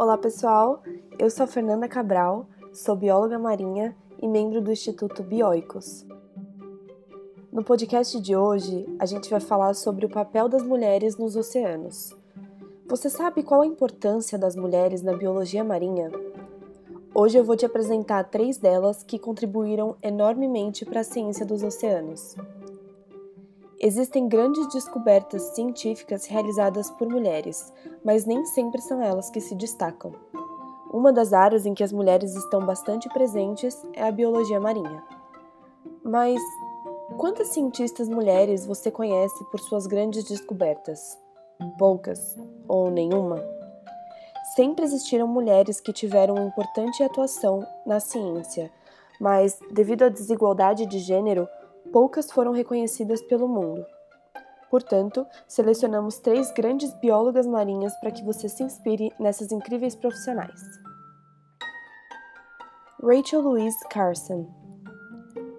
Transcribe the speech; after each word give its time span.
Olá 0.00 0.16
pessoal, 0.16 0.80
eu 1.18 1.28
sou 1.28 1.42
a 1.42 1.46
Fernanda 1.48 1.88
Cabral, 1.88 2.46
sou 2.72 2.94
bióloga 2.94 3.36
marinha 3.36 3.96
e 4.22 4.28
membro 4.28 4.60
do 4.60 4.70
Instituto 4.70 5.24
Bioicos. 5.24 6.06
No 7.50 7.64
podcast 7.64 8.20
de 8.20 8.36
hoje, 8.36 8.86
a 8.96 9.04
gente 9.04 9.28
vai 9.28 9.40
falar 9.40 9.74
sobre 9.74 10.06
o 10.06 10.08
papel 10.08 10.48
das 10.48 10.62
mulheres 10.62 11.16
nos 11.16 11.34
oceanos. 11.34 12.14
Você 12.86 13.10
sabe 13.10 13.42
qual 13.42 13.62
a 13.62 13.66
importância 13.66 14.38
das 14.38 14.54
mulheres 14.54 15.02
na 15.02 15.16
biologia 15.16 15.64
marinha? 15.64 16.12
Hoje 17.12 17.36
eu 17.36 17.42
vou 17.42 17.56
te 17.56 17.66
apresentar 17.66 18.22
três 18.30 18.56
delas 18.56 19.02
que 19.02 19.18
contribuíram 19.18 19.96
enormemente 20.00 20.84
para 20.84 21.00
a 21.00 21.04
ciência 21.04 21.44
dos 21.44 21.64
oceanos. 21.64 22.36
Existem 23.80 24.28
grandes 24.28 24.66
descobertas 24.72 25.54
científicas 25.54 26.26
realizadas 26.26 26.90
por 26.90 27.08
mulheres, 27.08 27.72
mas 28.04 28.24
nem 28.24 28.44
sempre 28.44 28.80
são 28.80 29.00
elas 29.00 29.30
que 29.30 29.40
se 29.40 29.54
destacam. 29.54 30.12
Uma 30.92 31.12
das 31.12 31.32
áreas 31.32 31.64
em 31.64 31.74
que 31.74 31.84
as 31.84 31.92
mulheres 31.92 32.34
estão 32.34 32.66
bastante 32.66 33.08
presentes 33.10 33.80
é 33.92 34.02
a 34.02 34.10
biologia 34.10 34.58
marinha. 34.58 35.04
Mas 36.02 36.40
quantas 37.16 37.48
cientistas 37.48 38.08
mulheres 38.08 38.66
você 38.66 38.90
conhece 38.90 39.44
por 39.44 39.60
suas 39.60 39.86
grandes 39.86 40.24
descobertas? 40.24 41.16
Poucas 41.78 42.36
ou 42.66 42.90
nenhuma? 42.90 43.40
Sempre 44.56 44.86
existiram 44.86 45.28
mulheres 45.28 45.80
que 45.80 45.92
tiveram 45.92 46.48
importante 46.48 47.02
atuação 47.02 47.64
na 47.86 48.00
ciência, 48.00 48.72
mas, 49.20 49.58
devido 49.70 50.04
à 50.04 50.08
desigualdade 50.08 50.86
de 50.86 50.98
gênero, 50.98 51.48
poucas 51.92 52.30
foram 52.30 52.52
reconhecidas 52.52 53.22
pelo 53.22 53.48
mundo. 53.48 53.84
Portanto, 54.70 55.26
selecionamos 55.46 56.18
três 56.18 56.52
grandes 56.52 56.92
biólogas 56.94 57.46
marinhas 57.46 57.94
para 58.00 58.10
que 58.10 58.24
você 58.24 58.48
se 58.48 58.62
inspire 58.62 59.12
nessas 59.18 59.50
incríveis 59.50 59.94
profissionais. 59.94 60.60
Rachel 63.02 63.40
Louise 63.40 63.78
Carson 63.88 64.46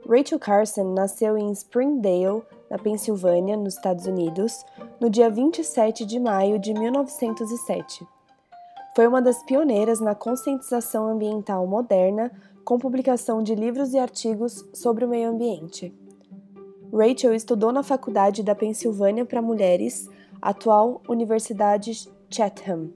Rachel 0.10 0.40
Carson 0.40 0.94
nasceu 0.94 1.38
em 1.38 1.52
Springdale, 1.52 2.42
na 2.68 2.80
Pensilvânia, 2.80 3.56
nos 3.56 3.76
Estados 3.76 4.08
Unidos, 4.08 4.66
no 5.00 5.08
dia 5.08 5.30
27 5.30 6.04
de 6.04 6.20
maio 6.20 6.58
de 6.58 6.74
1907. 6.74 8.08
Foi 8.96 9.08
uma 9.08 9.22
das 9.22 9.44
pioneiras 9.44 10.00
na 10.00 10.16
conscientização 10.16 11.08
ambiental 11.08 11.68
moderna, 11.68 12.32
com 12.66 12.80
publicação 12.80 13.44
de 13.44 13.54
livros 13.54 13.94
e 13.94 14.00
artigos 14.00 14.66
sobre 14.74 15.06
o 15.06 15.08
meio 15.08 15.30
ambiente. 15.30 15.94
Rachel 16.92 17.34
estudou 17.34 17.72
na 17.72 17.84
Faculdade 17.84 18.44
da 18.44 18.56
Pensilvânia 18.56 19.26
para 19.26 19.42
Mulheres, 19.42 20.10
atual 20.42 21.02
Universidade 21.08 22.10
Chatham. 22.30 22.90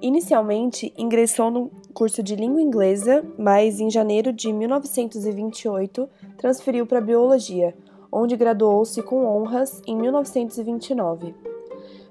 Inicialmente, 0.00 0.92
ingressou 0.96 1.50
no 1.50 1.70
curso 1.92 2.22
de 2.22 2.34
língua 2.34 2.62
inglesa, 2.62 3.22
mas 3.36 3.80
em 3.80 3.90
janeiro 3.90 4.32
de 4.32 4.50
1928 4.50 6.08
transferiu 6.38 6.86
para 6.86 7.02
Biologia, 7.02 7.74
onde 8.10 8.36
graduou-se 8.36 9.02
com 9.02 9.26
honras 9.26 9.82
em 9.86 9.94
1929. 9.96 11.34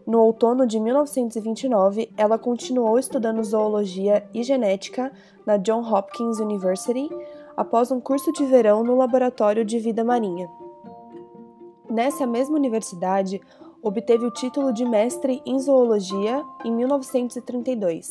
No 0.05 0.21
outono 0.21 0.65
de 0.65 0.79
1929, 0.79 2.11
ela 2.15 2.37
continuou 2.37 2.97
estudando 2.97 3.43
zoologia 3.43 4.23
e 4.33 4.43
genética 4.43 5.11
na 5.45 5.57
Johns 5.57 5.91
Hopkins 5.91 6.39
University, 6.39 7.09
após 7.59 7.91
um 7.91 7.99
curso 7.99 8.31
de 8.31 8.45
verão 8.45 8.85
no 8.85 8.95
Laboratório 8.95 9.65
de 9.65 9.79
Vida 9.79 10.01
Marinha. 10.01 10.49
Nessa 11.89 12.25
mesma 12.25 12.55
universidade, 12.55 13.41
obteve 13.83 14.25
o 14.25 14.31
título 14.31 14.71
de 14.71 14.85
mestre 14.85 15.41
em 15.45 15.59
zoologia 15.59 16.41
em 16.63 16.71
1932. 16.71 18.07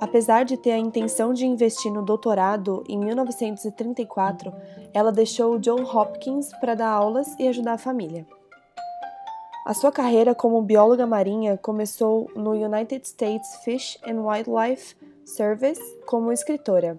Apesar 0.00 0.44
de 0.44 0.56
ter 0.56 0.72
a 0.72 0.78
intenção 0.78 1.32
de 1.32 1.46
investir 1.46 1.92
no 1.92 2.04
doutorado 2.04 2.82
em 2.88 2.98
1934, 2.98 4.52
ela 4.92 5.12
deixou 5.12 5.54
o 5.54 5.58
John 5.60 5.84
Hopkins 5.84 6.50
para 6.60 6.74
dar 6.74 6.90
aulas 6.90 7.28
e 7.38 7.46
ajudar 7.46 7.74
a 7.74 7.78
família. 7.78 8.26
A 9.64 9.74
sua 9.74 9.92
carreira 9.92 10.34
como 10.34 10.60
bióloga 10.60 11.06
marinha 11.06 11.56
começou 11.56 12.28
no 12.34 12.50
United 12.50 13.06
States 13.06 13.62
Fish 13.62 13.96
and 14.04 14.20
Wildlife 14.20 14.96
Service 15.24 15.80
como 16.04 16.32
escritora. 16.32 16.98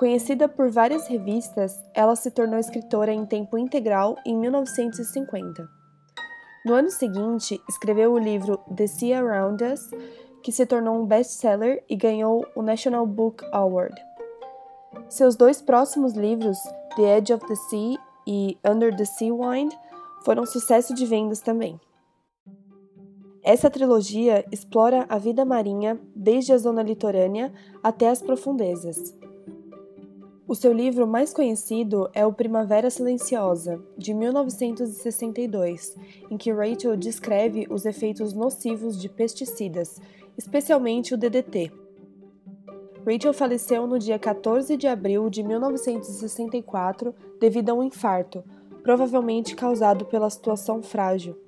Conhecida 0.00 0.48
por 0.48 0.70
várias 0.70 1.06
revistas, 1.08 1.78
ela 1.92 2.16
se 2.16 2.30
tornou 2.30 2.58
escritora 2.58 3.12
em 3.12 3.26
tempo 3.26 3.58
integral 3.58 4.16
em 4.24 4.34
1950. 4.34 5.68
No 6.64 6.72
ano 6.72 6.90
seguinte, 6.90 7.60
escreveu 7.68 8.14
o 8.14 8.18
livro 8.18 8.56
The 8.74 8.86
Sea 8.86 9.20
Around 9.20 9.62
Us, 9.62 9.90
que 10.42 10.50
se 10.52 10.64
tornou 10.64 10.96
um 10.96 11.04
best-seller 11.04 11.84
e 11.86 11.96
ganhou 11.96 12.46
o 12.56 12.62
National 12.62 13.06
Book 13.06 13.44
Award. 13.52 13.94
Seus 15.10 15.36
dois 15.36 15.60
próximos 15.60 16.14
livros, 16.14 16.56
The 16.96 17.18
Edge 17.18 17.34
of 17.34 17.46
the 17.46 17.54
Sea 17.54 17.98
e 18.26 18.56
Under 18.64 18.96
the 18.96 19.04
Sea 19.04 19.30
Wind, 19.30 19.78
foram 20.24 20.46
sucesso 20.46 20.94
de 20.94 21.04
vendas 21.04 21.42
também. 21.42 21.78
Essa 23.42 23.68
trilogia 23.68 24.46
explora 24.50 25.04
a 25.10 25.18
vida 25.18 25.44
marinha 25.44 26.00
desde 26.16 26.54
a 26.54 26.58
zona 26.58 26.82
litorânea 26.82 27.52
até 27.82 28.08
as 28.08 28.22
profundezas. 28.22 29.19
O 30.50 30.54
seu 30.56 30.72
livro 30.72 31.06
mais 31.06 31.32
conhecido 31.32 32.10
é 32.12 32.26
O 32.26 32.32
Primavera 32.32 32.90
Silenciosa, 32.90 33.80
de 33.96 34.12
1962, 34.12 35.96
em 36.28 36.36
que 36.36 36.50
Rachel 36.50 36.96
descreve 36.96 37.68
os 37.70 37.86
efeitos 37.86 38.32
nocivos 38.32 39.00
de 39.00 39.08
pesticidas, 39.08 40.00
especialmente 40.36 41.14
o 41.14 41.16
DDT. 41.16 41.70
Rachel 43.06 43.32
faleceu 43.32 43.86
no 43.86 43.96
dia 43.96 44.18
14 44.18 44.76
de 44.76 44.88
abril 44.88 45.30
de 45.30 45.44
1964 45.44 47.14
devido 47.38 47.70
a 47.70 47.74
um 47.74 47.84
infarto, 47.84 48.42
provavelmente 48.82 49.54
causado 49.54 50.04
pela 50.04 50.28
situação 50.28 50.82
frágil, 50.82 51.38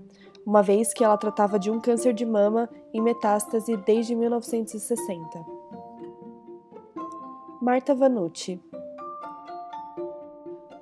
uma 0.47 0.63
vez 0.63 0.95
que 0.95 1.03
ela 1.03 1.19
tratava 1.19 1.59
de 1.59 1.73
um 1.73 1.81
câncer 1.81 2.13
de 2.15 2.25
mama 2.25 2.71
em 2.95 3.01
metástase 3.01 3.77
desde 3.79 4.15
1960. 4.15 5.45
Marta 7.61 7.97
Vanucci 7.97 8.61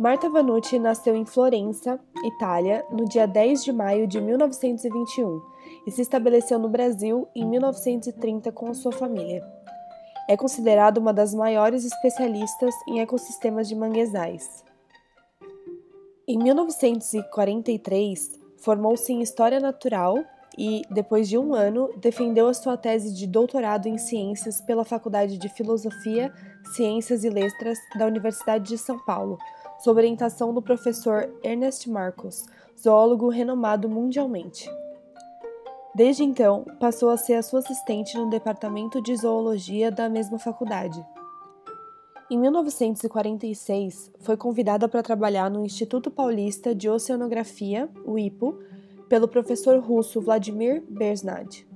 Marta 0.01 0.29
Vanucci 0.31 0.79
nasceu 0.79 1.15
em 1.15 1.27
Florença, 1.27 2.01
Itália, 2.25 2.87
no 2.91 3.05
dia 3.05 3.27
10 3.27 3.63
de 3.63 3.71
maio 3.71 4.07
de 4.07 4.19
1921 4.19 5.43
e 5.87 5.91
se 5.91 6.01
estabeleceu 6.01 6.59
no 6.59 6.71
Brasil 6.71 7.29
em 7.37 7.47
1930 7.47 8.51
com 8.51 8.71
a 8.71 8.75
sua 8.75 8.93
família. 8.93 9.47
É 10.27 10.39
considerada 10.39 10.99
uma 10.99 11.13
das 11.13 11.35
maiores 11.35 11.85
especialistas 11.85 12.75
em 12.89 13.01
ecossistemas 13.01 13.69
de 13.69 13.75
manguezais. 13.75 14.65
Em 16.27 16.39
1943, 16.39 18.41
formou-se 18.57 19.13
em 19.13 19.21
História 19.21 19.61
Natural 19.61 20.17
e, 20.57 20.81
depois 20.91 21.29
de 21.29 21.37
um 21.37 21.53
ano, 21.53 21.91
defendeu 21.99 22.49
a 22.49 22.55
sua 22.55 22.79
tese 22.79 23.15
de 23.15 23.27
doutorado 23.27 23.87
em 23.87 23.99
Ciências 23.99 24.63
pela 24.63 24.83
Faculdade 24.83 25.37
de 25.37 25.51
Filosofia, 25.51 26.33
Ciências 26.75 27.23
e 27.23 27.29
Letras 27.29 27.79
da 27.99 28.07
Universidade 28.07 28.67
de 28.67 28.79
São 28.79 28.99
Paulo, 28.99 29.37
sob 29.83 29.99
orientação 29.99 30.53
do 30.53 30.63
professor 30.63 31.29
Ernest 31.43 31.89
Marcos, 31.91 32.47
zoólogo 32.79 33.29
renomado 33.29 33.89
mundialmente. 33.89 34.71
Desde 35.95 36.23
então, 36.23 36.65
passou 36.79 37.11
a 37.11 37.17
ser 37.17 37.35
a 37.35 37.43
sua 37.43 37.59
assistente 37.59 38.17
no 38.17 38.31
departamento 38.31 39.03
de 39.03 39.17
zoologia 39.17 39.91
da 39.91 40.09
mesma 40.09 40.39
faculdade. 40.39 41.05
Em 42.31 42.39
1946, 42.39 44.13
foi 44.21 44.37
convidada 44.37 44.89
para 44.89 45.03
trabalhar 45.03 45.51
no 45.51 45.65
Instituto 45.65 46.11
Paulista 46.13 46.73
de 46.73 46.89
Oceanografia, 46.89 47.89
o 48.05 48.17
IPO, 48.17 48.57
pelo 49.09 49.27
professor 49.27 49.81
russo 49.81 50.21
Vladimir 50.21 50.81
Bersnad. 50.89 51.70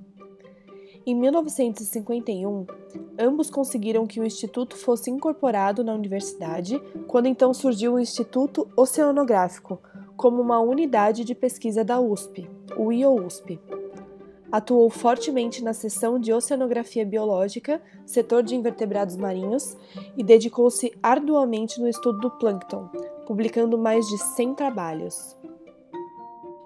Em 1.07 1.15
1951, 1.15 2.67
ambos 3.19 3.51
conseguiram 3.51 4.07
que 4.07 4.19
o 4.19 4.25
instituto 4.25 4.75
fosse 4.75 5.11
incorporado 5.11 5.85
na 5.85 5.93
universidade, 5.93 6.81
quando 7.07 7.27
então 7.27 7.53
surgiu 7.53 7.95
o 7.95 8.01
Instituto 8.01 8.67
Oceanográfico, 8.75 9.79
como 10.17 10.41
uma 10.41 10.61
unidade 10.61 11.23
de 11.23 11.35
pesquisa 11.35 11.85
da 11.85 12.01
USP, 12.01 12.49
o 12.79 12.91
IOUSP. 12.91 13.61
Atuou 14.51 14.89
fortemente 14.89 15.63
na 15.63 15.75
seção 15.75 16.19
de 16.19 16.33
Oceanografia 16.33 17.05
Biológica, 17.05 17.83
setor 18.07 18.43
de 18.43 18.55
invertebrados 18.55 19.17
marinhos, 19.17 19.77
e 20.17 20.23
dedicou-se 20.23 20.91
arduamente 21.03 21.83
no 21.83 21.89
estudo 21.89 22.19
do 22.19 22.31
plâncton, 22.31 22.89
publicando 23.27 23.77
mais 23.77 24.07
de 24.07 24.17
100 24.17 24.55
trabalhos. 24.55 25.37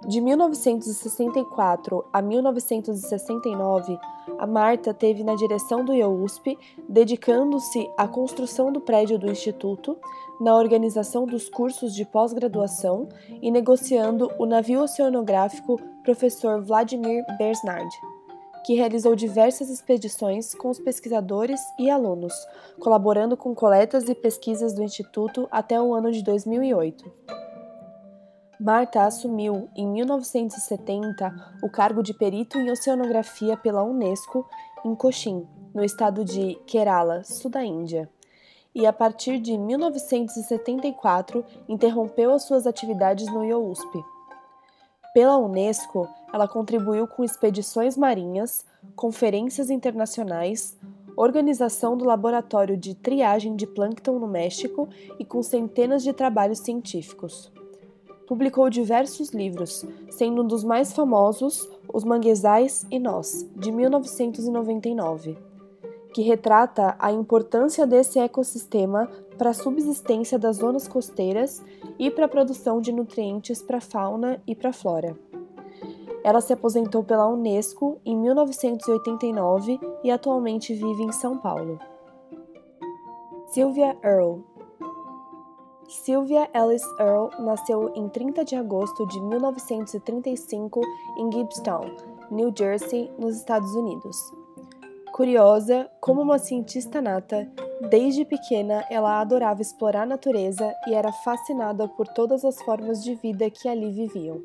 De 0.08 0.22
1964 0.22 2.02
a 2.10 2.22
1969, 2.22 3.98
a 4.38 4.46
Marta 4.46 4.94
teve 4.94 5.22
na 5.22 5.34
direção 5.34 5.84
do 5.84 5.92
IUSP, 5.92 6.56
dedicando-se 6.88 7.90
à 7.94 8.08
construção 8.08 8.72
do 8.72 8.80
prédio 8.80 9.18
do 9.18 9.30
Instituto, 9.30 9.98
na 10.40 10.56
organização 10.56 11.26
dos 11.26 11.50
cursos 11.50 11.94
de 11.94 12.06
pós-graduação 12.06 13.06
e 13.42 13.50
negociando 13.50 14.32
o 14.38 14.46
navio 14.46 14.80
oceanográfico 14.80 15.78
Professor 16.02 16.62
Vladimir 16.62 17.22
Bersnard, 17.36 17.94
que 18.64 18.72
realizou 18.72 19.14
diversas 19.14 19.68
expedições 19.68 20.54
com 20.54 20.70
os 20.70 20.78
pesquisadores 20.78 21.60
e 21.78 21.90
alunos, 21.90 22.32
colaborando 22.80 23.36
com 23.36 23.54
coletas 23.54 24.08
e 24.08 24.14
pesquisas 24.14 24.72
do 24.72 24.82
Instituto 24.82 25.46
até 25.50 25.78
o 25.78 25.92
ano 25.92 26.10
de 26.10 26.22
2008. 26.22 27.47
Marta 28.60 29.04
assumiu, 29.04 29.68
em 29.76 29.86
1970, 29.86 31.32
o 31.62 31.70
cargo 31.70 32.02
de 32.02 32.12
perito 32.12 32.58
em 32.58 32.72
oceanografia 32.72 33.56
pela 33.56 33.84
Unesco 33.84 34.44
em 34.84 34.96
Cochin, 34.96 35.46
no 35.72 35.84
estado 35.84 36.24
de 36.24 36.56
Kerala, 36.66 37.22
sul 37.22 37.52
da 37.52 37.62
Índia. 37.62 38.10
E 38.74 38.84
a 38.84 38.92
partir 38.92 39.38
de 39.38 39.56
1974 39.56 41.44
interrompeu 41.68 42.32
as 42.32 42.42
suas 42.42 42.66
atividades 42.66 43.32
no 43.32 43.44
IOUSP. 43.44 44.04
Pela 45.14 45.38
Unesco, 45.38 46.08
ela 46.32 46.48
contribuiu 46.48 47.06
com 47.06 47.22
expedições 47.22 47.96
marinhas, 47.96 48.66
conferências 48.96 49.70
internacionais, 49.70 50.76
organização 51.16 51.96
do 51.96 52.04
laboratório 52.04 52.76
de 52.76 52.96
triagem 52.96 53.54
de 53.54 53.68
plâncton 53.68 54.18
no 54.18 54.26
México 54.26 54.88
e 55.16 55.24
com 55.24 55.44
centenas 55.44 56.02
de 56.02 56.12
trabalhos 56.12 56.58
científicos 56.58 57.52
publicou 58.28 58.68
diversos 58.68 59.30
livros, 59.30 59.86
sendo 60.10 60.42
um 60.42 60.46
dos 60.46 60.62
mais 60.62 60.92
famosos 60.92 61.66
Os 61.90 62.04
Manguezais 62.04 62.86
e 62.90 62.98
Nós, 62.98 63.48
de 63.56 63.72
1999, 63.72 65.38
que 66.12 66.20
retrata 66.20 66.94
a 66.98 67.10
importância 67.10 67.86
desse 67.86 68.18
ecossistema 68.18 69.08
para 69.38 69.50
a 69.50 69.54
subsistência 69.54 70.38
das 70.38 70.56
zonas 70.56 70.86
costeiras 70.86 71.64
e 71.98 72.10
para 72.10 72.26
a 72.26 72.28
produção 72.28 72.82
de 72.82 72.92
nutrientes 72.92 73.62
para 73.62 73.78
a 73.78 73.80
fauna 73.80 74.42
e 74.46 74.54
para 74.54 74.70
a 74.70 74.74
flora. 74.74 75.18
Ela 76.22 76.42
se 76.42 76.52
aposentou 76.52 77.02
pela 77.02 77.26
Unesco 77.26 77.98
em 78.04 78.14
1989 78.14 79.80
e 80.04 80.10
atualmente 80.10 80.74
vive 80.74 81.02
em 81.02 81.12
São 81.12 81.38
Paulo. 81.38 81.78
Sylvia 83.46 83.96
Earle 84.04 84.44
Sylvia 85.88 86.50
Alice 86.52 86.86
Earle 87.00 87.30
nasceu 87.38 87.90
em 87.94 88.10
30 88.10 88.44
de 88.44 88.54
agosto 88.54 89.06
de 89.06 89.18
1935 89.22 90.82
em 91.16 91.32
Gibbstown, 91.32 91.96
New 92.30 92.52
Jersey, 92.54 93.10
nos 93.18 93.36
Estados 93.36 93.74
Unidos. 93.74 94.14
Curiosa, 95.14 95.90
como 95.98 96.20
uma 96.20 96.38
cientista 96.38 97.00
nata, 97.00 97.50
desde 97.88 98.26
pequena 98.26 98.84
ela 98.90 99.18
adorava 99.18 99.62
explorar 99.62 100.02
a 100.02 100.06
natureza 100.06 100.74
e 100.86 100.92
era 100.92 101.10
fascinada 101.10 101.88
por 101.88 102.06
todas 102.06 102.44
as 102.44 102.60
formas 102.62 103.02
de 103.02 103.14
vida 103.14 103.48
que 103.48 103.66
ali 103.66 103.90
viviam. 103.90 104.42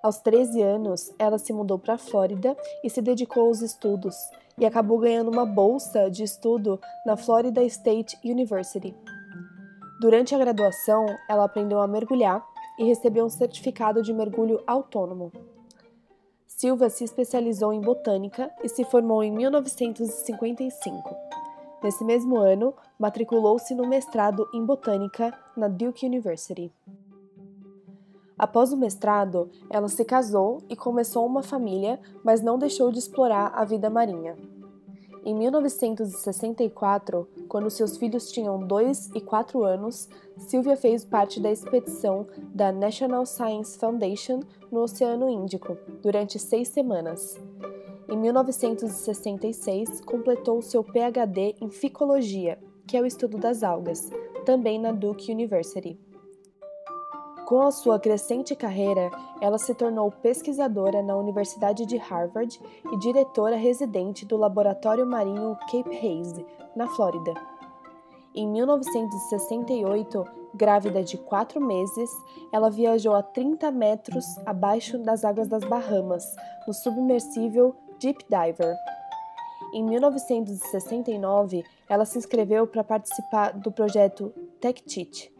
Aos 0.00 0.20
13 0.20 0.62
anos, 0.62 1.12
ela 1.18 1.38
se 1.38 1.52
mudou 1.52 1.80
para 1.80 1.94
a 1.94 1.98
Flórida 1.98 2.56
e 2.84 2.88
se 2.88 3.02
dedicou 3.02 3.48
aos 3.48 3.60
estudos, 3.60 4.14
e 4.56 4.64
acabou 4.64 4.98
ganhando 4.98 5.32
uma 5.32 5.44
bolsa 5.44 6.08
de 6.08 6.22
estudo 6.22 6.80
na 7.04 7.16
Florida 7.16 7.64
State 7.64 8.16
University. 8.24 8.94
Durante 10.00 10.32
a 10.32 10.38
graduação, 10.38 11.06
ela 11.28 11.44
aprendeu 11.44 11.80
a 11.80 11.88
mergulhar 11.88 12.46
e 12.78 12.84
recebeu 12.84 13.24
um 13.24 13.28
certificado 13.28 14.00
de 14.00 14.12
mergulho 14.12 14.62
autônomo. 14.64 15.32
Silva 16.46 16.88
se 16.88 17.02
especializou 17.02 17.72
em 17.72 17.80
botânica 17.80 18.48
e 18.62 18.68
se 18.68 18.84
formou 18.84 19.24
em 19.24 19.32
1955. 19.32 21.16
Nesse 21.82 22.04
mesmo 22.04 22.36
ano, 22.36 22.74
matriculou-se 22.98 23.74
no 23.74 23.88
mestrado 23.88 24.48
em 24.54 24.64
botânica 24.64 25.36
na 25.56 25.66
Duke 25.66 26.06
University. 26.06 26.72
Após 28.38 28.72
o 28.72 28.76
mestrado, 28.76 29.50
ela 29.68 29.88
se 29.88 30.04
casou 30.04 30.62
e 30.68 30.76
começou 30.76 31.26
uma 31.26 31.42
família, 31.42 31.98
mas 32.22 32.40
não 32.40 32.56
deixou 32.56 32.92
de 32.92 33.00
explorar 33.00 33.52
a 33.52 33.64
vida 33.64 33.90
marinha. 33.90 34.36
Em 35.24 35.34
1964, 35.34 37.28
quando 37.48 37.70
seus 37.70 37.96
filhos 37.96 38.30
tinham 38.30 38.58
2 38.58 39.10
e 39.14 39.20
4 39.20 39.64
anos, 39.64 40.08
Sylvia 40.36 40.76
fez 40.76 41.04
parte 41.04 41.40
da 41.40 41.50
expedição 41.50 42.26
da 42.54 42.70
National 42.72 43.26
Science 43.26 43.78
Foundation 43.78 44.40
no 44.70 44.80
Oceano 44.82 45.28
Índico 45.28 45.76
durante 46.02 46.38
seis 46.38 46.68
semanas. 46.68 47.36
Em 48.08 48.16
1966, 48.16 50.00
completou 50.00 50.62
seu 50.62 50.82
PhD 50.82 51.56
em 51.60 51.68
Ficologia, 51.68 52.58
que 52.86 52.96
é 52.96 53.02
o 53.02 53.06
estudo 53.06 53.36
das 53.36 53.62
algas, 53.62 54.10
também 54.46 54.78
na 54.80 54.92
Duke 54.92 55.30
University. 55.30 55.98
Com 57.48 57.62
a 57.62 57.70
sua 57.70 57.98
crescente 57.98 58.54
carreira, 58.54 59.10
ela 59.40 59.56
se 59.56 59.74
tornou 59.74 60.12
pesquisadora 60.12 61.02
na 61.02 61.16
Universidade 61.16 61.86
de 61.86 61.96
Harvard 61.96 62.60
e 62.92 62.96
diretora 62.98 63.56
residente 63.56 64.26
do 64.26 64.36
Laboratório 64.36 65.06
Marinho 65.06 65.56
Cape 65.60 65.96
Haze, 65.96 66.44
na 66.76 66.86
Flórida. 66.88 67.32
Em 68.34 68.46
1968, 68.46 70.26
grávida 70.54 71.02
de 71.02 71.16
quatro 71.16 71.58
meses, 71.58 72.10
ela 72.52 72.68
viajou 72.68 73.14
a 73.14 73.22
30 73.22 73.70
metros 73.70 74.26
abaixo 74.44 74.98
das 74.98 75.24
águas 75.24 75.48
das 75.48 75.64
Bahamas, 75.64 76.36
no 76.66 76.74
submersível 76.74 77.74
Deep 77.98 78.26
Diver. 78.28 78.76
Em 79.72 79.82
1969, 79.82 81.64
ela 81.88 82.04
se 82.04 82.18
inscreveu 82.18 82.66
para 82.66 82.84
participar 82.84 83.52
do 83.52 83.72
projeto 83.72 84.34
TechTeach, 84.60 85.37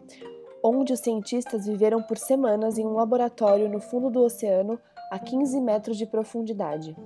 onde 0.63 0.93
os 0.93 1.01
cientistas 1.01 1.67
viveram 1.67 2.03
por 2.03 2.19
semanas 2.19 2.79
em 2.79 2.87
um 2.87 2.95
laboratório 2.95 3.69
no 3.69 3.81
fundo 3.81 4.11
do 4.11 4.23
oceano 4.23 4.79
a 5.11 5.19
15 5.19 5.61
metros 5.61 5.97
de 5.97 6.07
profundidade. 6.07 6.97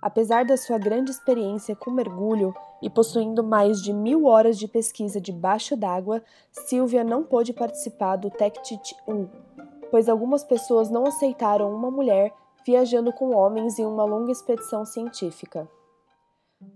Apesar 0.00 0.44
da 0.44 0.56
sua 0.56 0.78
grande 0.78 1.10
experiência 1.10 1.74
com 1.74 1.90
mergulho 1.90 2.54
e 2.80 2.88
possuindo 2.88 3.42
mais 3.42 3.82
de 3.82 3.92
mil 3.92 4.26
horas 4.26 4.56
de 4.56 4.68
pesquisa 4.68 5.20
debaixo 5.20 5.76
d'água, 5.76 6.22
Sylvia 6.52 7.02
não 7.02 7.24
pôde 7.24 7.52
participar 7.52 8.16
do 8.16 8.30
TechTeach 8.30 8.94
1, 9.08 9.28
pois 9.90 10.08
algumas 10.08 10.44
pessoas 10.44 10.88
não 10.88 11.04
aceitaram 11.04 11.74
uma 11.74 11.90
mulher 11.90 12.32
viajando 12.64 13.12
com 13.12 13.34
homens 13.34 13.78
em 13.78 13.86
uma 13.86 14.04
longa 14.04 14.30
expedição 14.30 14.84
científica. 14.84 15.68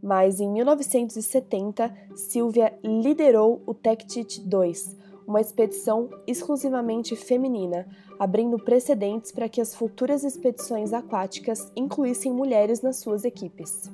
Mas 0.02 0.40
em 0.40 0.48
1970, 0.50 1.94
Sylvia 2.14 2.76
liderou 2.82 3.62
o 3.66 3.74
TechTeach 3.74 4.40
2, 4.40 4.96
uma 5.32 5.40
expedição 5.40 6.10
exclusivamente 6.26 7.16
feminina, 7.16 7.88
abrindo 8.18 8.58
precedentes 8.58 9.32
para 9.32 9.48
que 9.48 9.62
as 9.62 9.74
futuras 9.74 10.24
expedições 10.24 10.92
aquáticas 10.92 11.72
incluíssem 11.74 12.30
mulheres 12.30 12.82
nas 12.82 12.98
suas 12.98 13.24
equipes. 13.24 13.90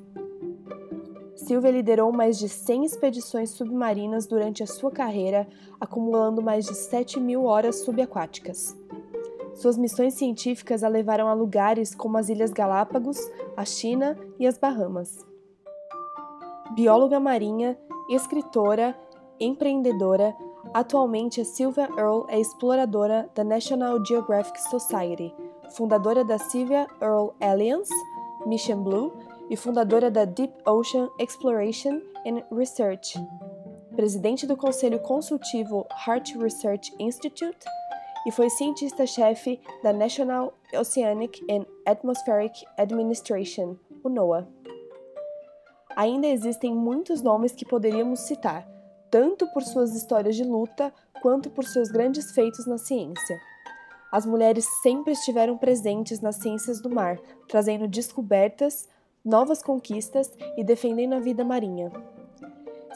Silvia 1.36 1.70
liderou 1.70 2.10
mais 2.10 2.36
de 2.36 2.48
100 2.48 2.84
expedições 2.84 3.50
submarinas 3.50 4.26
durante 4.26 4.64
a 4.64 4.66
sua 4.66 4.90
carreira, 4.90 5.46
acumulando 5.80 6.42
mais 6.42 6.66
de 6.66 6.74
7 6.74 7.20
mil 7.20 7.44
horas 7.44 7.84
subaquáticas. 7.84 8.76
Suas 9.54 9.78
missões 9.78 10.14
científicas 10.14 10.82
a 10.82 10.88
levaram 10.88 11.28
a 11.28 11.34
lugares 11.34 11.94
como 11.94 12.18
as 12.18 12.28
Ilhas 12.28 12.50
Galápagos, 12.50 13.18
a 13.56 13.64
China 13.64 14.18
e 14.40 14.46
as 14.46 14.58
Bahamas. 14.58 15.24
Bióloga 16.74 17.20
marinha, 17.20 17.78
escritora, 18.10 18.98
empreendedora, 19.38 20.34
Atualmente, 20.74 21.40
a 21.40 21.44
Sylvia 21.44 21.88
Earle 21.96 22.24
é 22.28 22.38
exploradora 22.38 23.28
da 23.34 23.42
National 23.42 24.04
Geographic 24.04 24.60
Society, 24.68 25.34
fundadora 25.70 26.24
da 26.24 26.38
Sylvia 26.38 26.86
Earle 27.00 27.32
Alliance, 27.40 27.92
Mission 28.46 28.82
Blue 28.82 29.12
e 29.48 29.56
fundadora 29.56 30.10
da 30.10 30.24
Deep 30.24 30.52
Ocean 30.66 31.08
Exploration 31.18 32.02
and 32.26 32.42
Research, 32.54 33.18
presidente 33.96 34.46
do 34.46 34.56
Conselho 34.56 35.00
Consultivo 35.00 35.86
Heart 36.06 36.36
Research 36.36 36.94
Institute 36.98 37.58
e 38.26 38.30
foi 38.30 38.50
cientista-chefe 38.50 39.60
da 39.82 39.92
National 39.92 40.52
Oceanic 40.74 41.40
and 41.50 41.64
Atmospheric 41.86 42.64
Administration, 42.76 43.76
o 44.04 44.08
NOAA. 44.08 44.46
Ainda 45.96 46.26
existem 46.26 46.74
muitos 46.74 47.22
nomes 47.22 47.52
que 47.52 47.64
poderíamos 47.64 48.20
citar 48.20 48.68
tanto 49.10 49.46
por 49.52 49.62
suas 49.62 49.94
histórias 49.94 50.36
de 50.36 50.44
luta 50.44 50.92
quanto 51.20 51.50
por 51.50 51.64
seus 51.64 51.90
grandes 51.90 52.32
feitos 52.32 52.66
na 52.66 52.78
ciência. 52.78 53.40
As 54.10 54.24
mulheres 54.24 54.66
sempre 54.82 55.12
estiveram 55.12 55.58
presentes 55.58 56.20
nas 56.20 56.36
ciências 56.36 56.80
do 56.80 56.88
mar, 56.88 57.18
trazendo 57.48 57.86
descobertas, 57.86 58.88
novas 59.24 59.62
conquistas 59.62 60.32
e 60.56 60.64
defendendo 60.64 61.14
a 61.14 61.20
vida 61.20 61.44
marinha. 61.44 61.92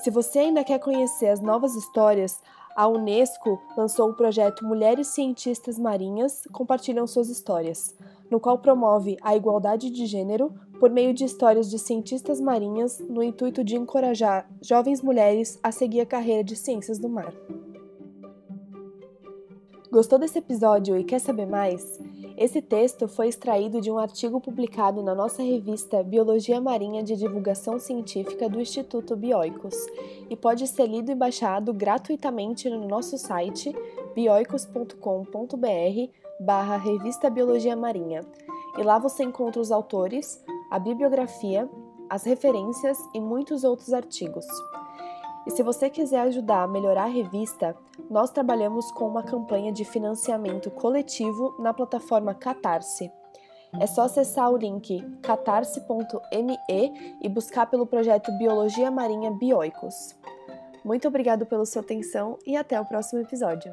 Se 0.02 0.10
você 0.10 0.40
ainda 0.40 0.64
quer 0.64 0.78
conhecer 0.78 1.28
as 1.28 1.40
novas 1.40 1.74
histórias, 1.74 2.40
a 2.76 2.88
Unesco 2.88 3.60
lançou 3.76 4.10
o 4.10 4.14
projeto 4.14 4.64
Mulheres 4.64 5.08
Cientistas 5.08 5.78
Marinhas 5.78 6.42
Compartilham 6.52 7.06
Suas 7.06 7.28
Histórias, 7.28 7.94
no 8.30 8.40
qual 8.40 8.58
promove 8.58 9.16
a 9.22 9.36
igualdade 9.36 9.90
de 9.90 10.06
gênero 10.06 10.52
por 10.80 10.90
meio 10.90 11.14
de 11.14 11.24
histórias 11.24 11.70
de 11.70 11.78
cientistas 11.78 12.40
marinhas 12.40 12.98
no 12.98 13.22
intuito 13.22 13.62
de 13.62 13.76
encorajar 13.76 14.48
jovens 14.60 15.00
mulheres 15.00 15.58
a 15.62 15.70
seguir 15.70 16.00
a 16.00 16.06
carreira 16.06 16.42
de 16.42 16.56
ciências 16.56 16.98
do 16.98 17.08
mar. 17.08 17.32
Gostou 19.92 20.18
desse 20.18 20.38
episódio 20.38 20.96
e 20.96 21.04
quer 21.04 21.18
saber 21.18 21.44
mais? 21.44 22.00
Esse 22.38 22.62
texto 22.62 23.06
foi 23.06 23.28
extraído 23.28 23.78
de 23.78 23.90
um 23.90 23.98
artigo 23.98 24.40
publicado 24.40 25.02
na 25.02 25.14
nossa 25.14 25.42
revista 25.42 26.02
Biologia 26.02 26.58
Marinha 26.62 27.02
de 27.02 27.14
Divulgação 27.14 27.78
Científica 27.78 28.48
do 28.48 28.58
Instituto 28.58 29.14
Bioicos 29.14 29.74
e 30.30 30.34
pode 30.34 30.66
ser 30.66 30.86
lido 30.86 31.12
e 31.12 31.14
baixado 31.14 31.74
gratuitamente 31.74 32.70
no 32.70 32.88
nosso 32.88 33.18
site 33.18 33.76
bioicos.com.br 34.14 34.96
barra 36.40 36.78
Revista 36.78 37.28
Biologia 37.28 37.76
Marinha. 37.76 38.22
E 38.78 38.82
lá 38.82 38.98
você 38.98 39.22
encontra 39.22 39.60
os 39.60 39.70
autores, 39.70 40.42
a 40.70 40.78
bibliografia, 40.78 41.68
as 42.08 42.24
referências 42.24 42.96
e 43.12 43.20
muitos 43.20 43.62
outros 43.62 43.92
artigos. 43.92 44.46
E 45.46 45.50
se 45.50 45.62
você 45.62 45.90
quiser 45.90 46.20
ajudar 46.20 46.62
a 46.62 46.68
melhorar 46.68 47.04
a 47.04 47.08
revista, 47.08 47.76
nós 48.08 48.30
trabalhamos 48.30 48.90
com 48.92 49.06
uma 49.06 49.22
campanha 49.22 49.72
de 49.72 49.84
financiamento 49.84 50.70
coletivo 50.70 51.54
na 51.58 51.74
plataforma 51.74 52.34
Catarse. 52.34 53.10
É 53.80 53.86
só 53.86 54.02
acessar 54.02 54.50
o 54.50 54.56
link 54.56 55.00
catarse.me 55.22 56.58
e 57.22 57.28
buscar 57.28 57.66
pelo 57.66 57.86
projeto 57.86 58.30
Biologia 58.38 58.90
Marinha 58.90 59.30
Bioicos. 59.30 60.14
Muito 60.84 61.08
obrigado 61.08 61.46
pela 61.46 61.64
sua 61.64 61.80
atenção 61.80 62.38
e 62.46 62.56
até 62.56 62.80
o 62.80 62.84
próximo 62.84 63.22
episódio. 63.22 63.72